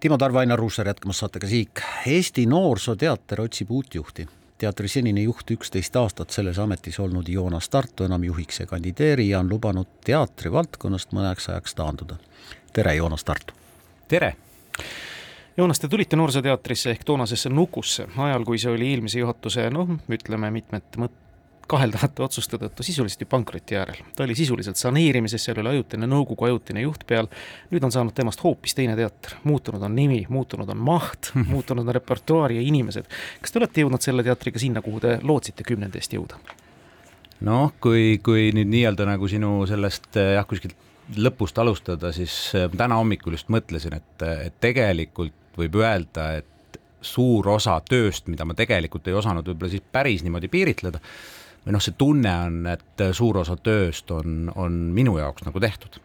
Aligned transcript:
Timo 0.00 0.18
Tarve, 0.18 0.38
Ainar 0.38 0.58
Ruussaar 0.58 0.86
jätkamas 0.86 1.18
saatega 1.18 1.46
Siik. 1.46 1.80
Eesti 2.06 2.46
Noorsooteater 2.46 3.40
otsib 3.40 3.70
uut 3.70 3.94
juhti. 3.94 4.28
teatri 4.58 4.88
senine 4.88 5.22
juht, 5.22 5.50
üksteist 5.50 5.96
aastat 5.96 6.30
selles 6.30 6.58
ametis 6.58 7.00
olnud 7.00 7.28
Joonas 7.28 7.68
Tartu 7.68 8.04
enam 8.04 8.24
juhiks 8.24 8.60
ei 8.60 8.66
kandideeri 8.66 9.28
ja 9.28 9.40
on 9.40 9.50
lubanud 9.50 9.86
teatri 10.04 10.52
valdkonnast 10.52 11.12
mõneks 11.12 11.50
ajaks 11.50 11.74
taanduda. 11.74 12.16
tere, 12.72 12.94
Joonas 12.94 13.24
Tartu! 13.24 13.54
tere! 14.08 14.36
Joonas, 15.56 15.80
te 15.80 15.88
tulite 15.88 16.16
Noorsooteatrisse 16.16 16.90
ehk 16.90 17.04
toonasesse 17.04 17.48
Nukusse 17.48 18.06
ajal, 18.16 18.44
kui 18.44 18.58
see 18.58 18.70
oli 18.70 18.90
eelmise 18.90 19.18
juhatuse 19.18 19.70
noh, 19.70 19.96
ütleme 20.08 20.50
mitmete 20.50 20.98
mõt-, 21.02 21.22
kaheldavate 21.68 22.22
otsuste 22.24 22.58
tõttu 22.60 22.84
sisuliselt 22.86 23.22
ju 23.24 23.28
pankroti 23.30 23.76
äärel. 23.78 24.00
ta 24.16 24.24
oli 24.24 24.34
sisuliselt 24.38 24.80
saneerimises, 24.80 25.44
seal 25.44 25.60
oli 25.62 25.76
ajutine 25.76 26.08
nõukogu 26.08 26.48
ajutine 26.48 26.84
juht 26.84 27.04
peal, 27.06 27.28
nüüd 27.70 27.84
on 27.84 27.94
saanud 27.94 28.16
temast 28.16 28.42
hoopis 28.44 28.74
teine 28.78 28.96
teater. 28.96 29.36
muutunud 29.44 29.82
on 29.82 29.94
nimi, 29.96 30.24
muutunud 30.28 30.68
on 30.68 30.80
maht 30.90 31.32
muutunud 31.52 31.86
on 31.86 31.94
repertuaar 31.94 32.56
ja 32.56 32.64
inimesed. 32.64 33.08
kas 33.42 33.52
te 33.52 33.62
olete 33.62 33.84
jõudnud 33.84 34.04
selle 34.04 34.24
teatriga 34.26 34.58
sinna, 34.58 34.82
kuhu 34.82 35.00
te 35.04 35.18
lootsite 35.22 35.66
kümnendi 35.68 36.00
eest 36.00 36.16
jõuda? 36.16 36.40
noh, 37.46 37.72
kui, 37.80 38.18
kui 38.24 38.50
nüüd 38.56 38.70
nii-öelda 38.72 39.06
nagu 39.06 39.28
sinu 39.30 39.62
sellest 39.70 40.16
jah, 40.18 40.46
kuskilt 40.48 40.76
lõpust 41.16 41.58
alustada, 41.58 42.12
siis 42.12 42.34
äh, 42.56 42.68
täna 42.76 42.98
hommikul 43.00 43.36
just 43.36 43.48
mõtlesin, 43.52 43.96
et, 43.96 44.24
et 44.48 44.56
tegelikult 44.60 45.36
võib 45.58 45.78
öelda, 45.80 46.30
et 46.42 46.80
suur 47.04 47.46
osa 47.48 47.78
tööst, 47.88 48.26
mida 48.30 48.44
ma 48.46 48.56
tegelikult 48.58 49.06
ei 49.08 49.16
osanud 49.16 49.46
võib-olla 49.46 49.70
siis 49.72 49.84
päris 49.92 50.24
niimoodi 50.26 50.50
piiritleda, 50.50 51.00
või 51.64 51.76
noh, 51.76 51.84
see 51.84 51.96
tunne 51.98 52.34
on, 52.46 52.60
et 52.74 53.06
suur 53.16 53.40
osa 53.42 53.56
tööst 53.60 54.10
on, 54.14 54.52
on 54.56 54.78
minu 54.96 55.18
jaoks 55.18 55.46
nagu 55.48 55.60
tehtud. 55.62 56.00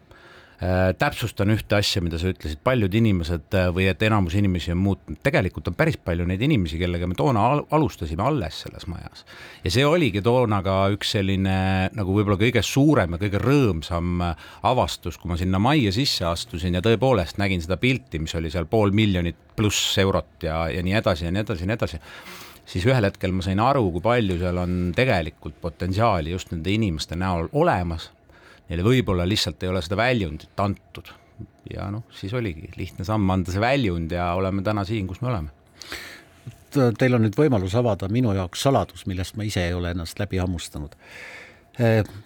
Äh, 0.64 0.92
täpsustan 0.94 1.50
ühte 1.50 1.74
asja, 1.74 1.98
mida 2.00 2.14
sa 2.20 2.28
ütlesid, 2.30 2.60
paljud 2.64 2.92
inimesed 2.94 3.56
äh, 3.58 3.66
või 3.74 3.88
et 3.90 4.00
enamus 4.06 4.36
inimesi 4.38 4.70
on 4.70 4.78
muutunud, 4.84 5.18
tegelikult 5.26 5.66
on 5.68 5.74
päris 5.74 5.98
palju 5.98 6.24
neid 6.30 6.44
inimesi, 6.46 6.78
kellega 6.78 7.08
me 7.10 7.16
toona 7.18 7.42
al 7.42 7.64
alustasime 7.74 8.22
alles 8.22 8.60
selles 8.62 8.86
majas. 8.88 9.24
ja 9.64 9.72
see 9.74 9.84
oligi 9.84 10.22
toona 10.22 10.62
ka 10.64 10.76
üks 10.94 11.10
selline 11.16 11.56
nagu 11.98 12.14
võib-olla 12.14 12.38
kõige 12.38 12.62
suurem 12.62 13.16
ja 13.16 13.20
kõige 13.24 13.42
rõõmsam 13.42 14.22
äh, 14.28 14.46
avastus, 14.70 15.18
kui 15.18 15.32
ma 15.32 15.40
sinna 15.40 15.58
majja 15.58 15.90
sisse 15.98 16.24
astusin 16.30 16.78
ja 16.78 16.84
tõepoolest 16.86 17.42
nägin 17.42 17.64
seda 17.64 17.76
pilti, 17.76 18.22
mis 18.22 18.38
oli 18.38 18.54
seal 18.54 18.70
pool 18.70 18.94
miljonit 18.94 19.36
pluss 19.58 19.98
eurot 19.98 20.46
ja, 20.46 20.68
ja 20.70 20.86
nii 20.86 20.96
edasi 21.02 21.26
ja 21.26 21.34
nii 21.34 21.44
edasi 21.44 21.66
ja 21.66 21.72
nii 21.72 21.80
edasi 21.82 22.02
siis 22.66 22.86
ühel 22.88 23.06
hetkel 23.06 23.34
ma 23.36 23.44
sain 23.44 23.60
aru, 23.60 23.86
kui 23.94 24.04
palju 24.04 24.38
seal 24.40 24.58
on 24.62 24.78
tegelikult 24.96 25.58
potentsiaali 25.62 26.32
just 26.34 26.52
nende 26.54 26.72
inimeste 26.72 27.18
näol 27.20 27.50
olemas. 27.52 28.10
Neile 28.68 28.86
võib-olla 28.86 29.26
lihtsalt 29.28 29.62
ei 29.62 29.68
ole 29.68 29.82
seda 29.84 29.98
väljundit 30.00 30.60
antud 30.60 31.12
ja 31.72 31.90
noh, 31.92 32.04
siis 32.16 32.32
oligi 32.36 32.70
lihtne 32.76 33.04
samm 33.04 33.30
anda 33.30 33.52
see 33.52 33.62
väljund 33.62 34.12
ja 34.12 34.32
oleme 34.38 34.64
täna 34.64 34.84
siin, 34.88 35.08
kus 35.08 35.20
me 35.24 35.30
oleme. 35.32 35.52
Teil 36.74 37.14
on 37.14 37.22
nüüd 37.22 37.36
võimalus 37.38 37.76
avada 37.78 38.08
minu 38.10 38.32
jaoks 38.34 38.64
saladus, 38.66 39.04
millest 39.06 39.36
ma 39.38 39.46
ise 39.46 39.68
ei 39.68 39.74
ole 39.76 39.92
ennast 39.94 40.18
läbi 40.18 40.40
hammustanud 40.42 40.96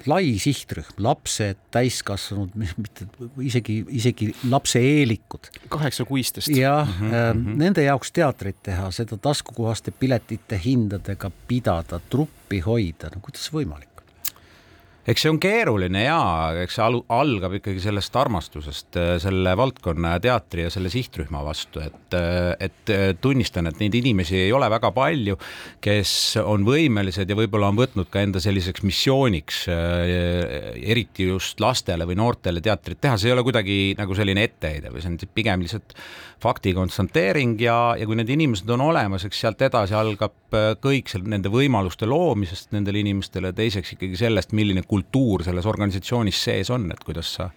lai 0.06 0.24
sihtrühm, 0.40 0.98
lapsed, 1.04 1.60
täiskasvanud, 1.72 2.52
mitte 2.58 3.06
isegi, 3.44 3.80
isegi 3.96 4.30
lapse 4.50 4.80
eelikud. 4.84 5.50
kaheksakuistest. 5.68 6.48
jah 6.48 6.88
mm, 6.88 7.10
-hmm. 7.10 7.56
nende 7.56 7.82
jaoks 7.82 8.12
teatrit 8.12 8.62
teha, 8.62 8.90
seda 8.90 9.16
taskukohaste 9.16 9.90
piletite 9.90 10.60
hindadega 10.64 11.30
pidada, 11.48 12.00
truppi 12.10 12.60
hoida, 12.60 13.10
no 13.14 13.20
kuidas 13.24 13.48
võimalik? 13.52 13.97
Eks 15.08 15.24
see 15.24 15.30
on 15.32 15.38
keeruline 15.40 16.02
ja 16.04 16.18
eks 16.64 16.76
see 16.76 16.84
alu, 16.84 17.00
algab 17.16 17.54
ikkagi 17.56 17.80
sellest 17.80 18.16
armastusest 18.20 18.98
äh, 19.00 19.14
selle 19.22 19.54
valdkonna 19.56 20.14
ja 20.16 20.22
teatri 20.26 20.66
ja 20.66 20.72
selle 20.72 20.90
sihtrühma 20.92 21.40
vastu, 21.46 21.80
et, 21.80 22.16
äh, 22.16 22.52
et 22.68 22.92
äh, 22.92 23.04
tunnistan, 23.20 23.70
et 23.70 23.80
neid 23.80 23.96
inimesi 23.96 24.36
ei 24.42 24.52
ole 24.52 24.68
väga 24.70 24.90
palju, 24.96 25.38
kes 25.84 26.12
on 26.42 26.66
võimelised 26.68 27.30
ja 27.30 27.38
võib-olla 27.38 27.72
on 27.72 27.80
võtnud 27.80 28.12
ka 28.12 28.20
enda 28.24 28.42
selliseks 28.42 28.84
missiooniks, 28.84 29.64
eriti 29.68 31.28
just 31.28 31.60
lastele 31.62 32.04
või 32.08 32.18
noortele 32.18 32.60
teatrit 32.64 33.00
teha, 33.00 33.16
see 33.18 33.30
ei 33.30 33.36
ole 33.36 33.44
kuidagi 33.46 33.78
nagu 33.98 34.16
selline 34.16 34.44
etteheide 34.44 34.92
või 34.92 35.02
see 35.02 35.14
on 35.14 35.18
pigem 35.34 35.64
lihtsalt 35.64 35.96
fakti 36.42 36.70
konstanteering 36.76 37.56
ja, 37.62 37.96
ja 37.98 38.06
kui 38.06 38.18
need 38.18 38.28
inimesed 38.30 38.68
on 38.70 38.84
olemas, 38.90 39.24
eks 39.26 39.40
sealt 39.42 39.62
edasi 39.66 39.96
algab 39.98 40.36
kõik 40.84 41.10
seal 41.10 41.26
nende 41.28 41.50
võimaluste 41.52 42.06
loomisest 42.08 42.70
nendele 42.76 43.02
inimestele, 43.02 43.50
teiseks 43.56 43.96
ikkagi 43.96 44.20
sellest, 44.20 44.54
milline 44.56 44.84
kultuur 44.86 44.97
kultuur 44.98 45.44
selles 45.46 45.66
organisatsioonis 45.66 46.42
sees 46.48 46.72
on, 46.74 46.90
et 46.92 47.04
kuidas 47.06 47.34
sa, 47.38 47.48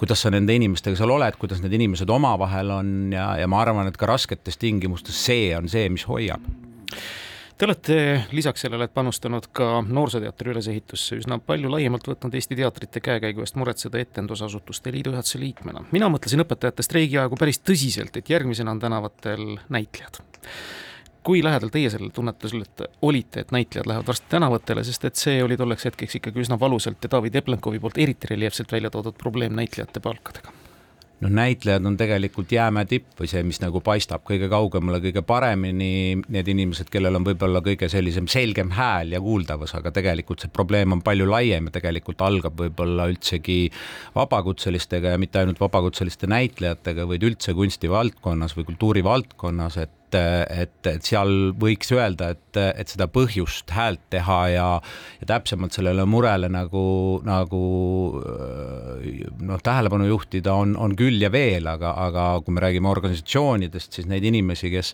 kuidas 0.00 0.24
sa 0.24 0.32
nende 0.34 0.56
inimestega 0.58 0.98
seal 0.98 1.14
oled, 1.14 1.38
kuidas 1.40 1.62
need 1.62 1.76
inimesed 1.78 2.10
omavahel 2.10 2.74
on 2.80 2.92
ja, 3.14 3.32
ja 3.40 3.48
ma 3.50 3.62
arvan, 3.62 3.90
et 3.90 3.98
ka 4.00 4.10
rasketes 4.10 4.58
tingimustes 4.60 5.24
see 5.26 5.50
on 5.56 5.70
see, 5.70 5.88
mis 5.92 6.06
hoiab. 6.08 6.44
Te 7.60 7.66
olete 7.68 7.94
lisaks 8.32 8.62
sellele, 8.64 8.86
et 8.88 8.92
panustanud 8.96 9.50
ka 9.52 9.82
Noorsooteatri 9.84 10.48
ülesehitusse 10.54 11.18
üsna 11.20 11.36
palju 11.44 11.68
laiemalt 11.68 12.06
võtnud 12.08 12.32
Eesti 12.38 12.56
teatrite 12.56 13.02
käekäigu 13.04 13.44
eest 13.44 13.58
muretseda 13.60 14.00
Etendusasutuste 14.00 14.92
Liidu 14.94 15.12
juhatuse 15.12 15.42
liikmena. 15.42 15.84
mina 15.92 16.08
mõtlesin 16.08 16.40
õpetajate 16.40 16.86
streigi 16.86 17.20
aegu 17.20 17.36
päris 17.36 17.60
tõsiselt, 17.60 18.16
et 18.16 18.32
järgmisena 18.32 18.72
on 18.72 18.80
tänavatel 18.80 19.44
näitlejad 19.68 20.22
kui 21.30 21.44
lähedal 21.46 21.70
teie 21.70 21.90
sellele 21.92 22.10
tunnetusele 22.10 22.88
olite, 23.06 23.44
et 23.44 23.52
näitlejad 23.54 23.86
lähevad 23.86 24.08
varsti 24.10 24.32
tänavatele, 24.32 24.82
sest 24.86 25.04
et 25.06 25.20
see 25.20 25.36
oli 25.44 25.58
tolleks 25.60 25.86
hetkeks 25.86 26.18
ikkagi 26.18 26.42
üsna 26.42 26.58
valusalt 26.58 27.06
ja 27.06 27.10
David 27.12 27.38
Eplenkovi 27.38 27.78
poolt 27.78 28.00
eriti 28.02 28.32
reljeefselt 28.32 28.72
välja 28.74 28.90
toodud 28.90 29.14
probleem 29.18 29.54
näitlejate 29.54 30.02
palkadega? 30.02 30.56
noh, 31.20 31.30
näitlejad 31.36 31.84
on 31.86 31.98
tegelikult 32.00 32.52
jäämäe 32.52 32.88
tipp 32.88 33.20
või 33.20 33.28
see, 33.30 33.42
mis 33.44 33.60
nagu 33.60 33.82
paistab 33.84 34.24
kõige 34.26 34.48
kaugemale, 34.50 35.02
kõige 35.04 35.22
paremini, 35.26 36.16
need 36.32 36.48
inimesed, 36.48 36.88
kellel 36.90 37.20
on 37.20 37.26
võib-olla 37.28 37.60
kõige 37.62 37.90
sellisem 37.92 38.26
selgem 38.32 38.72
hääl 38.74 39.12
ja 39.14 39.20
kuuldavus, 39.20 39.76
aga 39.76 39.92
tegelikult 39.94 40.42
see 40.42 40.50
probleem 40.52 40.96
on 40.96 41.04
palju 41.04 41.28
laiem 41.28 41.68
ja 41.68 41.76
tegelikult 41.76 42.24
algab 42.24 42.56
võib-olla 42.64 43.06
üldsegi 43.12 43.60
vabakutselistega 44.16 45.14
ja 45.14 45.20
mitte 45.20 45.44
ainult 45.44 45.60
vabakutseliste 45.60 46.30
näitlejatega, 46.32 47.06
vaid 47.12 47.30
üldse 47.30 47.54
kunstivaldkonnas 47.54 48.56
või 48.56 48.70
kultuurivaldkonnas, 48.72 49.80
et 49.84 49.99
et, 50.18 50.74
et 50.86 51.06
seal 51.06 51.52
võiks 51.60 51.92
öelda, 51.94 52.32
et, 52.34 52.60
et 52.60 52.92
seda 52.92 53.06
põhjust 53.10 53.70
häält 53.74 54.02
teha 54.12 54.40
ja, 54.54 54.68
ja 55.20 55.30
täpsemalt 55.34 55.76
sellele 55.76 56.06
murele 56.08 56.50
nagu, 56.52 56.84
nagu 57.26 57.62
noh, 59.46 59.60
tähelepanu 59.62 60.06
juhtida 60.08 60.54
on, 60.54 60.76
on 60.80 60.94
küll 60.98 61.20
ja 61.22 61.30
veel, 61.32 61.66
aga, 61.70 61.92
aga 62.06 62.26
kui 62.44 62.54
me 62.56 62.62
räägime 62.64 62.90
organisatsioonidest, 62.90 63.98
siis 63.98 64.08
neid 64.10 64.24
inimesi, 64.28 64.70
kes, 64.72 64.92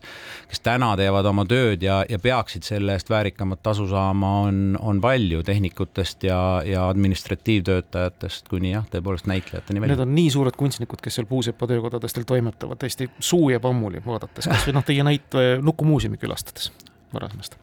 kes 0.51 0.63
täna 0.65 0.93
teevad 0.99 1.29
oma 1.31 1.47
tööd 1.49 1.85
ja, 1.85 2.01
ja 2.09 2.19
peaksid 2.23 2.67
selle 2.67 2.97
eest 2.97 3.11
väärikamat 3.13 3.63
tasu 3.67 3.89
saama, 3.91 4.33
on, 4.49 4.63
on 4.81 5.01
palju 5.05 5.43
tehnikutest 5.47 6.27
ja, 6.29 6.41
ja 6.67 6.89
administratiivtöötajatest 6.91 8.51
kuni 8.53 8.75
jah, 8.75 8.87
tõepoolest 8.93 9.31
näitlejateni 9.31 9.83
välja. 9.83 9.97
Need 9.97 10.07
on 10.07 10.15
nii 10.17 10.33
suured 10.35 10.59
kunstnikud, 10.59 11.03
kes 11.05 11.21
seal 11.21 11.31
Puusepa 11.31 11.69
töökodadestel 11.69 12.27
toimetavad, 12.29 12.81
tõesti 12.81 13.11
suu 13.19 13.51
jääb 13.53 13.67
ammuli 13.69 14.03
vaadates, 14.05 14.49
kas 14.51 14.69
või 14.69 14.79
noh, 14.79 14.87
teie 14.87 15.07
näite 15.07 15.49
Nuku 15.65 15.87
muuseumi 15.89 16.21
külastades 16.21 16.71
varasemast. 17.15 17.57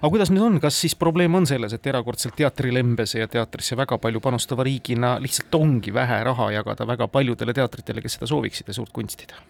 aga 0.00 0.10
kuidas 0.12 0.32
nüüd 0.32 0.46
on, 0.46 0.60
kas 0.62 0.80
siis 0.80 0.96
probleem 0.98 1.34
on 1.34 1.46
selles, 1.48 1.74
et 1.76 1.86
erakordselt 1.86 2.36
teatrilembese 2.38 3.22
ja 3.22 3.28
teatrisse 3.30 3.76
väga 3.78 3.98
palju 4.02 4.22
panustava 4.24 4.66
riigina 4.66 5.16
lihtsalt 5.22 5.54
ongi 5.60 5.94
vähe 5.94 6.22
raha 6.24 6.50
jagada 6.58 6.86
väga 6.86 7.08
paljudele 7.08 7.54
teatritele, 7.56 8.04
kes 8.04 8.18
seda 8.18 8.30
sooviksid 8.30 8.68
ja 8.68 8.76
suurt 8.76 8.94
kunsti 8.96 9.30
teha? 9.32 9.44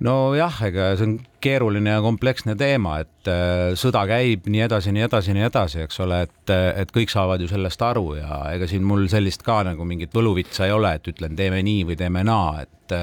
nojah, 0.00 0.62
ega 0.64 0.90
see 0.96 1.06
on 1.06 1.14
keeruline 1.44 1.92
ja 1.92 2.00
kompleksne 2.04 2.54
teema, 2.58 2.96
et 3.04 3.28
äh, 3.28 3.72
sõda 3.78 4.06
käib 4.08 4.48
nii 4.50 4.64
edasi, 4.64 4.94
nii 4.96 5.04
edasi, 5.06 5.34
nii 5.36 5.46
edasi, 5.50 5.82
eks 5.84 6.00
ole, 6.04 6.22
et, 6.26 6.52
et 6.80 6.92
kõik 6.94 7.12
saavad 7.12 7.42
ju 7.42 7.50
sellest 7.50 7.84
aru 7.84 8.14
ja 8.16 8.40
ega 8.54 8.68
siin 8.70 8.86
mul 8.88 9.06
sellist 9.12 9.44
ka 9.46 9.60
nagu 9.68 9.84
mingit 9.88 10.14
võluvitsa 10.16 10.68
ei 10.68 10.76
ole, 10.76 10.94
et 10.96 11.12
ütlen, 11.12 11.36
teeme 11.36 11.60
nii 11.66 11.84
või 11.90 12.00
teeme 12.00 12.24
naa, 12.26 12.64
et 12.64 12.96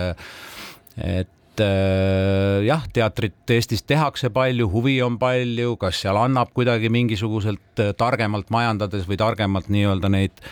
et 0.97 1.36
et 1.57 1.65
äh, 1.65 2.65
jah, 2.67 2.85
teatrit 2.93 3.49
Eestis 3.49 3.83
tehakse 3.87 4.29
palju, 4.33 4.67
huvi 4.69 4.99
on 5.01 5.17
palju, 5.17 5.75
kas 5.81 6.03
seal 6.03 6.17
annab 6.19 6.53
kuidagi 6.55 6.91
mingisuguselt 6.93 7.81
äh, 7.81 7.93
targemalt 7.97 8.51
majandades 8.53 9.07
või 9.09 9.17
targemalt 9.17 9.69
nii-öelda 9.73 10.11
neid 10.13 10.43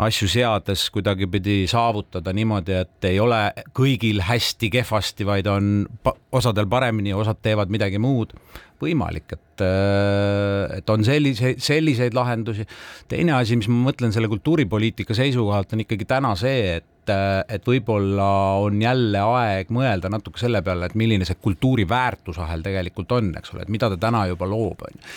asju 0.00 0.28
seades 0.30 0.86
kuidagipidi 0.94 1.64
saavutada 1.68 2.32
niimoodi, 2.36 2.76
et 2.84 3.08
ei 3.08 3.18
ole 3.20 3.40
kõigil 3.76 4.22
hästi 4.24 4.70
kehvasti, 4.72 5.26
vaid 5.28 5.48
on 5.50 5.84
osadel 6.32 6.68
paremini, 6.70 7.12
osad 7.16 7.40
teevad 7.42 7.72
midagi 7.72 8.00
muud. 8.00 8.36
võimalik, 8.80 9.34
et, 9.34 9.60
äh, 9.60 10.78
et 10.78 10.88
on 10.90 11.04
selliseid, 11.04 11.58
selliseid 11.60 12.14
lahendusi. 12.16 12.64
teine 13.08 13.32
asi, 13.36 13.56
mis 13.56 13.68
ma 13.68 13.90
mõtlen 13.90 14.12
selle 14.12 14.28
kultuuripoliitika 14.28 15.14
seisukohalt, 15.14 15.72
on 15.72 15.80
ikkagi 15.84 16.04
täna 16.08 16.34
see, 16.36 16.76
et 16.76 16.84
et, 17.00 17.12
et 17.48 17.66
võib-olla 17.66 18.28
on 18.60 18.80
jälle 18.82 19.20
aeg 19.20 19.70
mõelda 19.74 20.10
natuke 20.12 20.40
selle 20.40 20.62
peale, 20.62 20.90
et 20.90 20.96
milline 20.98 21.26
see 21.28 21.38
kultuuri 21.40 21.86
väärtusahel 21.88 22.62
tegelikult 22.64 23.12
on, 23.16 23.32
eks 23.40 23.54
ole, 23.54 23.64
et 23.64 23.72
mida 23.72 23.90
ta 23.90 23.98
täna 24.00 24.26
juba 24.30 24.48
loob, 24.50 24.84
on 24.86 24.96
ju. 24.96 25.14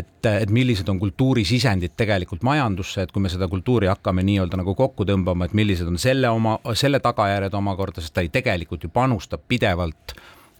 et, 0.00 0.30
et 0.30 0.50
millised 0.54 0.88
on 0.88 1.00
kultuurisisendid 1.00 1.96
tegelikult 1.96 2.42
majandusse, 2.46 3.04
et 3.04 3.12
kui 3.12 3.22
me 3.24 3.32
seda 3.32 3.48
kultuuri 3.48 3.90
hakkame 3.90 4.24
nii-öelda 4.26 4.60
nagu 4.60 4.74
kokku 4.78 5.06
tõmbama, 5.08 5.48
et 5.48 5.56
millised 5.58 5.88
on 5.88 6.00
selle 6.00 6.30
oma, 6.32 6.58
selle 6.74 7.00
tagajärjed 7.04 7.54
omakorda, 7.54 8.02
sest 8.02 8.16
ta 8.16 8.24
ju 8.24 8.32
tegelikult 8.34 8.84
ju 8.84 8.92
panustab 8.92 9.44
pidevalt 9.48 10.16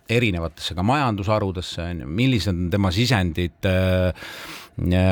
erinevatesse 0.08 0.76
ka 0.76 0.84
majandusharudesse, 0.86 1.90
millised 2.06 2.54
on 2.54 2.70
tema 2.72 2.92
sisendid 2.94 3.68
äh, 3.68 4.12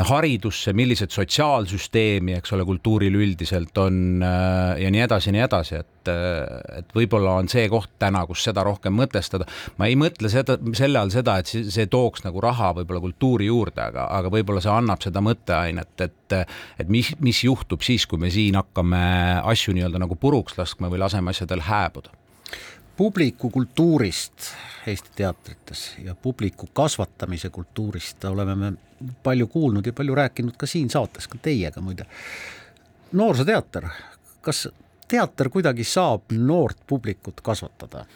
haridusse, 0.06 0.72
millised 0.72 1.10
sotsiaalsüsteemi, 1.10 2.36
eks 2.38 2.52
ole, 2.54 2.64
kultuuril 2.68 3.14
üldiselt 3.18 3.76
on 3.82 4.22
äh, 4.22 4.78
ja 4.78 4.90
nii 4.94 5.02
edasi 5.02 5.30
ja 5.30 5.34
nii 5.34 5.42
edasi, 5.42 5.80
et, 5.80 6.10
äh, 6.12 6.78
et 6.78 6.92
võib-olla 6.94 7.34
on 7.40 7.50
see 7.50 7.66
koht 7.72 7.90
täna, 7.98 8.22
kus 8.28 8.44
seda 8.46 8.62
rohkem 8.66 8.94
mõtestada. 8.94 9.48
ma 9.76 9.88
ei 9.90 9.96
mõtle 9.98 10.30
seda, 10.30 10.58
selle 10.78 11.00
all 11.00 11.10
seda, 11.10 11.38
et 11.42 11.50
see 11.50 11.86
tooks 11.90 12.22
nagu 12.24 12.42
raha 12.42 12.72
võib-olla 12.78 13.02
kultuuri 13.02 13.50
juurde, 13.50 13.82
aga, 13.82 14.06
aga 14.20 14.30
võib-olla 14.32 14.62
see 14.62 14.72
annab 14.72 15.02
seda 15.02 15.22
mõtteainet, 15.24 16.04
et, 16.04 16.36
et 16.78 16.92
mis, 16.92 17.10
mis 17.20 17.42
juhtub 17.44 17.82
siis, 17.82 18.06
kui 18.06 18.22
me 18.22 18.30
siin 18.30 18.58
hakkame 18.60 19.02
asju 19.42 19.74
nii-öelda 19.74 20.00
nagu 20.02 20.14
puruks 20.20 20.54
laskma 20.60 20.92
või 20.92 21.02
laseme 21.02 21.34
asjadel 21.34 21.66
hääbuda 21.66 22.14
publiku 22.96 23.50
kultuurist 23.50 24.50
Eesti 24.86 25.10
teatrites 25.16 25.96
ja 26.04 26.14
publiku 26.14 26.68
kasvatamise 26.72 27.50
kultuurist 27.50 28.24
oleme 28.24 28.54
me 28.54 28.72
palju 29.22 29.46
kuulnud 29.46 29.86
ja 29.86 29.92
palju 29.92 30.14
rääkinud 30.14 30.56
ka 30.56 30.66
siin 30.66 30.90
saates, 30.90 31.28
ka 31.28 31.38
teiega 31.42 31.80
muide. 31.80 32.06
noorsooteater, 33.12 33.88
kas 34.40 34.68
teater 35.08 35.48
kuidagi 35.48 35.84
saab 35.84 36.32
noort 36.38 36.86
publikut 36.86 37.40
kasvatada? 37.40 38.06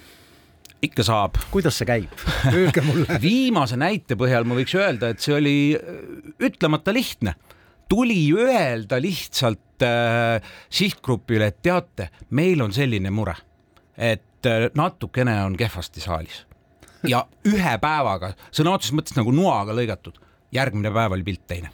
ikka 0.82 1.04
saab. 1.04 1.36
kuidas 1.50 1.76
see 1.78 1.88
käib, 1.88 2.24
öelge 2.56 2.80
mulle 2.84 3.20
viimase 3.20 3.76
näite 3.76 4.16
põhjal 4.16 4.48
ma 4.48 4.56
võiks 4.56 4.74
öelda, 4.78 5.12
et 5.12 5.20
see 5.20 5.36
oli 5.36 5.56
äh, 5.76 6.00
ütlemata 6.40 6.94
lihtne. 6.94 7.34
tuli 7.88 8.32
öelda 8.32 9.00
lihtsalt 9.02 9.84
äh, 9.84 10.40
sihtgrupile, 10.70 11.50
et 11.50 11.62
teate, 11.62 12.08
meil 12.30 12.62
on 12.62 12.72
selline 12.72 13.10
mure, 13.10 13.36
et 13.96 14.46
äh, 14.46 14.68
natukene 14.74 15.36
on 15.44 15.56
kehvasti 15.56 16.00
saalis 16.00 16.44
ja 17.08 17.24
ühe 17.48 17.76
päevaga 17.80 18.34
sõna 18.50 18.74
otseses 18.76 18.96
mõttes 18.96 19.16
nagu 19.16 19.32
noaga 19.34 19.76
lõigatud 19.76 20.20
järgmine 20.54 20.90
päev 20.90 21.14
oli 21.14 21.24
pilt 21.26 21.42
teine. 21.48 21.70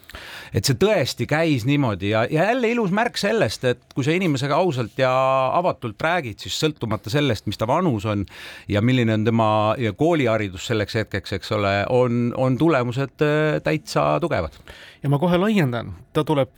et 0.54 0.64
see 0.64 0.76
tõesti 0.80 1.26
käis 1.28 1.64
niimoodi 1.68 2.10
ja, 2.12 2.24
ja 2.30 2.48
jälle 2.50 2.70
ilus 2.74 2.92
märk 2.94 3.18
sellest, 3.20 3.64
et 3.64 3.82
kui 3.94 4.04
sa 4.04 4.14
inimesega 4.16 4.56
ausalt 4.56 4.98
ja 5.00 5.10
avatult 5.56 6.00
räägid, 6.02 6.38
siis 6.42 6.58
sõltumata 6.60 7.12
sellest, 7.12 7.46
mis 7.48 7.58
ta 7.58 7.68
vanus 7.68 8.06
on 8.08 8.26
ja 8.68 8.82
milline 8.84 9.16
on 9.16 9.24
tema 9.26 9.48
kooliharidus 9.96 10.68
selleks 10.70 11.00
hetkeks, 11.00 11.36
eks 11.38 11.52
ole, 11.56 11.74
on, 11.90 12.30
on 12.36 12.58
tulemused 12.60 13.24
äh, 13.24 13.60
täitsa 13.64 14.08
tugevad. 14.20 14.60
ja 15.02 15.12
ma 15.12 15.20
kohe 15.22 15.40
laiendan, 15.40 15.94
ta 16.12 16.24
tuleb 16.24 16.52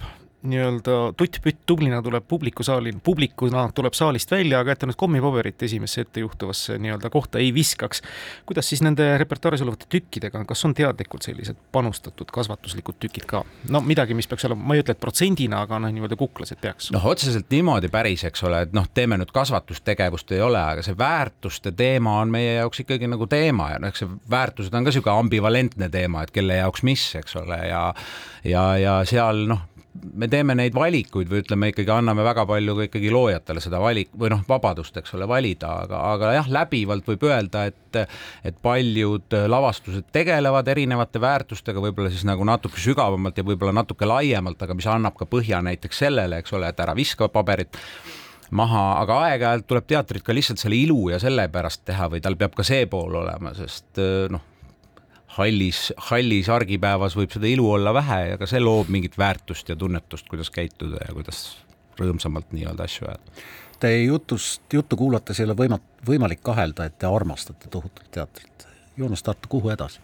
nii-öelda 0.49 0.97
tutt-pütt 1.17 1.61
tublina 1.67 2.01
tuleb 2.03 2.25
publikusaali, 2.29 2.93
publikuna 3.05 3.69
tuleb 3.75 3.97
saalist 3.97 4.31
välja, 4.31 4.61
aga 4.63 4.73
et 4.73 4.83
ta 4.83 4.89
nüüd 4.89 4.99
kommipaberit 4.99 5.63
esimesse 5.69 6.05
ettejuhtuvasse 6.07 6.79
nii-öelda 6.83 7.11
kohta 7.11 7.39
ei 7.43 7.53
viskaks. 7.55 8.03
kuidas 8.47 8.69
siis 8.69 8.83
nende 8.83 9.07
repertuaaris 9.19 9.63
olevate 9.63 9.87
tükkidega 9.89 10.39
on, 10.41 10.47
kas 10.47 10.65
on 10.65 10.75
teadlikult 10.75 11.27
sellised 11.27 11.57
panustatud 11.73 12.31
kasvatuslikud 12.33 12.99
tükid 13.01 13.27
ka? 13.29 13.45
no 13.69 13.81
midagi, 13.81 14.15
mis 14.15 14.29
peaks 14.29 14.49
olema, 14.49 14.65
ma 14.65 14.77
ei 14.77 14.85
ütle, 14.85 14.97
et 14.97 15.03
protsendina, 15.03 15.63
aga 15.67 15.81
noh, 15.83 15.93
niimoodi 15.93 16.19
kuklas, 16.19 16.53
et 16.53 16.61
peaks. 16.61 16.91
noh, 16.95 17.07
otseselt 17.13 17.51
niimoodi 17.51 17.91
päris, 17.93 18.25
eks 18.29 18.45
ole, 18.49 18.63
et 18.67 18.77
noh, 18.77 18.89
teeme 18.95 19.21
nüüd 19.21 19.33
kasvatustegevust 19.35 20.33
ei 20.37 20.43
ole, 20.45 20.61
aga 20.75 20.85
see 20.87 20.99
väärtuste 20.99 21.73
teema 21.77 22.19
on 22.23 22.33
meie 22.35 22.59
jaoks 22.59 22.85
ikkagi 22.85 23.11
nagu 23.11 23.27
teema 23.31 23.73
ja 23.75 23.83
noh, 23.83 23.93
eks 23.93 24.05
see 24.05 24.13
väärtused 24.31 24.75
on 24.75 24.85
ka 24.85 24.93
niisugune 24.93 25.25
ambivalentne 25.25 25.89
teema, 25.93 26.25
et 26.25 26.35
kelle 26.35 26.61
jaoks 26.61 26.85
mis, 26.87 27.09
eks 27.19 27.37
ole, 27.41 27.61
ja 27.69 27.83
ja, 28.45 28.65
ja 28.79 28.95
seal 29.09 29.47
noh, 29.51 29.65
me 30.15 30.29
teeme 30.31 30.55
neid 30.59 30.75
valikuid 30.77 31.31
või 31.31 31.43
ütleme 31.43 31.71
ikkagi 31.73 31.93
anname 31.95 32.25
väga 32.27 32.45
palju 32.49 32.75
ka 32.79 32.87
ikkagi 32.89 33.13
loojatele 33.13 33.63
seda 33.63 33.81
valik 33.83 34.11
või 34.19 34.33
noh, 34.33 34.43
vabadust, 34.49 34.97
eks 35.01 35.15
ole, 35.17 35.29
valida, 35.31 35.71
aga, 35.85 36.03
aga 36.15 36.33
jah, 36.39 36.51
läbivalt 36.59 37.09
võib 37.09 37.29
öelda, 37.31 37.67
et 37.71 37.77
et 38.45 38.57
paljud 38.63 39.33
lavastused 39.49 40.11
tegelevad 40.13 40.69
erinevate 40.69 41.21
väärtustega, 41.23 41.81
võib-olla 41.81 42.11
siis 42.13 42.27
nagu 42.29 42.45
natuke 42.45 42.81
sügavamalt 42.83 43.41
ja 43.41 43.47
võib-olla 43.49 43.73
natuke 43.81 44.07
laiemalt, 44.07 44.61
aga 44.63 44.77
mis 44.77 44.89
annab 44.93 45.17
ka 45.17 45.27
põhja 45.27 45.63
näiteks 45.65 46.05
sellele, 46.05 46.43
eks 46.43 46.53
ole, 46.53 46.69
et 46.69 46.85
ära 46.85 46.95
viska 46.97 47.31
paberit 47.33 47.81
maha, 48.51 48.85
aga 49.01 49.23
aeg-ajalt 49.29 49.67
tuleb 49.69 49.89
teatrit 49.89 50.25
ka 50.25 50.37
lihtsalt 50.37 50.61
selle 50.61 50.77
ilu 50.77 51.09
ja 51.13 51.19
selle 51.23 51.49
pärast 51.53 51.87
teha 51.89 52.11
või 52.13 52.21
tal 52.25 52.37
peab 52.37 52.55
ka 52.57 52.67
see 52.67 52.85
pool 52.93 53.17
olema, 53.23 53.57
sest 53.57 54.05
noh 54.33 54.45
hallis, 55.39 55.93
hallis 56.11 56.49
argipäevas 56.53 57.17
võib 57.19 57.33
seda 57.35 57.49
ilu 57.51 57.71
olla 57.73 57.95
vähe 57.95 58.21
ja 58.33 58.39
ka 58.41 58.49
see 58.51 58.61
loob 58.63 58.91
mingit 58.93 59.19
väärtust 59.19 59.69
ja 59.69 59.77
tunnetust, 59.77 60.29
kuidas 60.29 60.51
käituda 60.55 61.01
ja 61.07 61.15
kuidas 61.15 61.43
rõõmsamalt 61.99 62.53
nii-öelda 62.55 62.87
asju 62.87 63.09
ajada. 63.09 63.43
Teie 63.79 64.03
jutust, 64.05 64.63
juttu 64.73 64.99
kuulates 64.99 65.39
ei 65.41 65.47
ole 65.47 65.55
võima-, 65.59 65.81
võimalik 66.07 66.43
kahelda, 66.43 66.89
et 66.89 66.99
te 66.99 67.07
armastate 67.07 67.71
tohutult 67.71 68.11
teatrit. 68.15 68.67
Joonas 68.99 69.23
Tartu, 69.23 69.49
kuhu 69.49 69.71
edasi? 69.71 70.03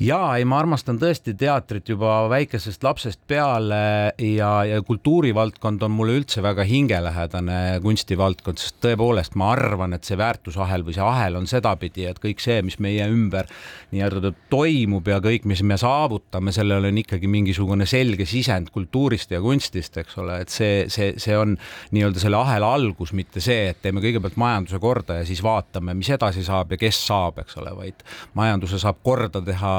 Ja 0.00 0.18
ei, 0.36 0.44
ma 0.44 0.58
armastan 0.60 0.98
tõesti 1.00 1.32
teatrit 1.38 1.88
juba 1.88 2.26
väikesest 2.28 2.84
lapsest 2.84 3.20
peale 3.28 4.12
ja, 4.20 4.50
ja 4.68 4.80
kultuurivaldkond 4.84 5.82
on 5.86 5.94
mulle 5.96 6.18
üldse 6.20 6.42
väga 6.44 6.66
hingelähedane 6.68 7.78
kunstivaldkond, 7.84 8.60
sest 8.60 8.76
tõepoolest 8.84 9.38
ma 9.40 9.50
arvan, 9.54 9.96
et 9.96 10.04
see 10.04 10.18
väärtusahel 10.20 10.84
või 10.84 10.96
see 10.96 11.04
ahel 11.04 11.38
on 11.40 11.48
sedapidi, 11.48 12.04
et 12.10 12.20
kõik 12.20 12.44
see, 12.44 12.58
mis 12.66 12.76
meie 12.82 13.06
ümber 13.08 13.48
nii-öelda 13.94 14.34
toimub 14.52 15.08
ja 15.08 15.20
kõik, 15.24 15.46
mis 15.48 15.64
me 15.64 15.78
saavutame, 15.80 16.52
sellel 16.52 16.90
on 16.90 17.00
ikkagi 17.00 17.30
mingisugune 17.32 17.88
selge 17.88 18.28
sisend 18.28 18.68
kultuurist 18.74 19.32
ja 19.32 19.40
kunstist, 19.40 19.96
eks 20.02 20.20
ole, 20.20 20.42
et 20.44 20.52
see, 20.52 20.86
see, 20.92 21.14
see 21.22 21.38
on 21.38 21.56
nii-öelda 21.96 22.20
selle 22.20 22.40
ahela 22.42 22.74
algus, 22.76 23.14
mitte 23.16 23.40
see, 23.44 23.70
et 23.72 23.80
teeme 23.80 24.04
kõigepealt 24.04 24.36
majanduse 24.40 24.82
korda 24.82 25.22
ja 25.22 25.26
siis 25.28 25.40
vaatame, 25.44 25.96
mis 25.96 26.12
edasi 26.12 26.44
saab 26.44 26.76
ja 26.76 26.80
kes 26.84 27.00
saab, 27.08 27.40
eks 27.40 27.56
ole, 27.62 27.72
vaid 27.80 28.06
majanduse 28.36 28.80
saab 28.82 29.00
korda 29.06 29.40
teha 29.40 29.74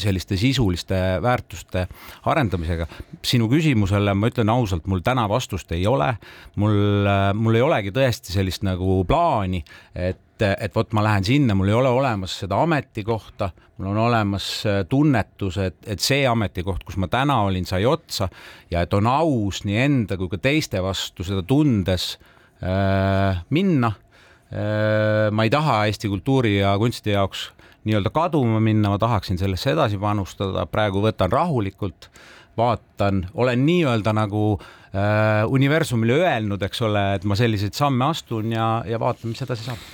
selliste 0.00 0.36
sisuliste 0.40 0.96
väärtuste 1.22 1.86
arendamisega. 2.30 2.86
sinu 3.24 3.48
küsimusele 3.48 4.14
ma 4.14 4.30
ütlen 4.30 4.48
ausalt, 4.52 4.86
mul 4.86 5.04
täna 5.04 5.28
vastust 5.28 5.72
ei 5.72 5.86
ole. 5.86 6.14
mul, 6.56 7.06
äh, 7.06 7.30
mul 7.34 7.54
ei 7.54 7.62
olegi 7.62 7.92
tõesti 7.94 8.32
sellist 8.32 8.66
nagu 8.66 9.04
plaani, 9.08 9.64
et 9.94 10.26
et 10.40 10.72
vot 10.74 10.94
ma 10.96 11.02
lähen 11.04 11.24
sinna, 11.24 11.54
mul 11.54 11.68
ei 11.68 11.74
ole 11.76 11.88
olemas 11.92 12.38
seda 12.40 12.62
ametikohta, 12.64 13.50
mul 13.76 13.90
on 13.90 13.98
olemas 14.06 14.46
äh, 14.64 14.78
tunnetus, 14.88 15.58
et, 15.60 15.76
et 15.86 16.00
see 16.00 16.22
ametikoht, 16.28 16.84
kus 16.84 16.96
ma 16.96 17.10
täna 17.12 17.42
olin, 17.44 17.66
sai 17.68 17.84
otsa 17.84 18.30
ja 18.70 18.80
et 18.80 18.94
on 18.96 19.06
aus 19.06 19.64
nii 19.68 19.76
enda 19.84 20.16
kui 20.16 20.30
ka 20.32 20.40
teiste 20.40 20.80
vastu 20.80 21.26
seda 21.26 21.44
tundes 21.44 22.14
äh, 22.64 23.44
minna 23.50 23.92
äh,. 23.92 24.09
Ma 24.50 25.44
ei 25.46 25.50
taha 25.52 25.84
Eesti 25.86 26.08
kultuuri 26.10 26.56
ja 26.56 26.72
kunsti 26.78 27.12
jaoks 27.14 27.44
nii-öelda 27.84 28.10
kaduma 28.12 28.60
minna, 28.60 28.90
ma 28.92 28.98
tahaksin 28.98 29.38
sellesse 29.38 29.74
edasi 29.74 29.98
panustada, 30.00 30.66
praegu 30.68 31.02
võtan 31.04 31.32
rahulikult, 31.32 32.10
vaatan, 32.58 33.24
olen 33.34 33.64
nii-öelda 33.64 34.12
nagu 34.16 34.44
äh, 34.58 35.46
universumile 35.48 36.20
öelnud, 36.20 36.62
eks 36.66 36.82
ole, 36.84 37.04
et 37.16 37.24
ma 37.24 37.38
selliseid 37.38 37.76
samme 37.78 38.10
astun 38.10 38.52
ja, 38.52 38.72
ja 38.88 39.00
vaatame, 39.00 39.34
mis 39.34 39.46
edasi 39.46 39.70
saab 39.70 39.86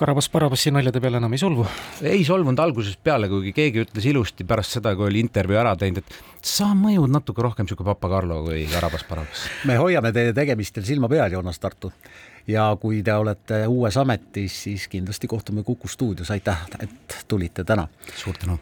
Karabas-Barabassi 0.00 0.70
naljade 0.72 1.00
peale 1.02 1.18
enam 1.20 1.34
ei 1.34 1.40
solvu? 1.42 1.66
ei 2.08 2.22
solvunud 2.24 2.62
algusest 2.62 3.02
peale, 3.04 3.28
kuigi 3.28 3.52
keegi 3.52 3.82
ütles 3.82 4.06
ilusti 4.08 4.46
pärast 4.48 4.78
seda, 4.78 4.94
kui 4.96 5.10
oli 5.10 5.20
intervjuu 5.20 5.58
ära 5.60 5.74
teinud, 5.76 6.00
et 6.00 6.46
sa 6.46 6.70
mõjud 6.78 7.10
natuke 7.12 7.44
rohkem 7.44 7.68
sihuke 7.68 7.84
Papa 7.84 8.08
Carlo 8.08 8.40
kui 8.46 8.62
Karabas-Barabas. 8.70 9.44
me 9.68 9.76
hoiame 9.76 10.14
teie 10.16 10.32
tegemistel 10.36 10.86
silma 10.88 11.10
peal, 11.10 11.28
Joonas 11.34 11.60
Tartu 11.60 11.92
ja 12.46 12.76
kui 12.80 13.02
te 13.02 13.14
olete 13.14 13.66
uues 13.66 13.96
ametis, 13.96 14.62
siis 14.62 14.88
kindlasti 14.88 15.26
kohtume 15.26 15.62
Kuku 15.62 15.88
stuudios, 15.88 16.30
aitäh, 16.30 16.66
et 16.80 17.24
tulite 17.28 17.64
täna. 17.64 17.88
suur 18.16 18.36
tänu 18.38 18.58